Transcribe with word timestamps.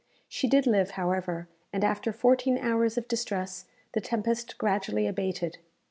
She 0.27 0.47
did 0.47 0.65
live, 0.65 0.89
however, 0.97 1.47
and 1.71 1.83
after 1.83 2.11
fourteen 2.11 2.57
hours 2.57 2.97
of 2.97 3.07
distress, 3.07 3.65
the 3.93 4.01
tempest 4.01 4.57
gradually 4.57 5.05
abated. 5.05 5.59